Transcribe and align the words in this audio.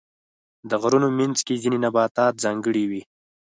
د 0.69 0.71
غرونو 0.81 1.07
منځ 1.19 1.37
کې 1.45 1.61
ځینې 1.63 1.77
نباتات 1.85 2.33
ځانګړي 2.43 2.83
وي. 2.89 3.01